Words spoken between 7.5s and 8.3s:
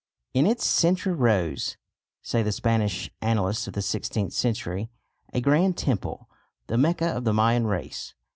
race.